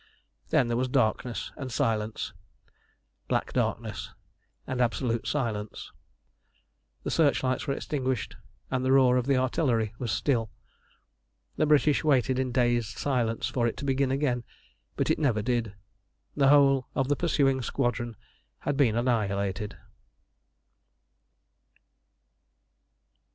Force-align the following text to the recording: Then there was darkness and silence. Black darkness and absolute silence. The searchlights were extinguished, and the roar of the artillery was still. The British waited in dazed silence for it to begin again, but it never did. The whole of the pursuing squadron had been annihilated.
Then 0.49 0.67
there 0.67 0.77
was 0.77 0.87
darkness 0.87 1.51
and 1.55 1.71
silence. 1.71 2.33
Black 3.27 3.53
darkness 3.53 4.09
and 4.65 4.81
absolute 4.81 5.27
silence. 5.27 5.91
The 7.03 7.11
searchlights 7.11 7.67
were 7.67 7.75
extinguished, 7.75 8.35
and 8.71 8.83
the 8.83 8.91
roar 8.91 9.17
of 9.17 9.27
the 9.27 9.37
artillery 9.37 9.93
was 9.99 10.11
still. 10.11 10.49
The 11.55 11.67
British 11.67 12.03
waited 12.03 12.39
in 12.39 12.51
dazed 12.51 12.97
silence 12.97 13.47
for 13.47 13.67
it 13.67 13.77
to 13.77 13.85
begin 13.85 14.09
again, 14.09 14.43
but 14.95 15.11
it 15.11 15.19
never 15.19 15.43
did. 15.43 15.75
The 16.35 16.47
whole 16.47 16.87
of 16.95 17.07
the 17.07 17.15
pursuing 17.15 17.61
squadron 17.61 18.15
had 18.61 18.75
been 18.75 18.95
annihilated. 18.95 19.77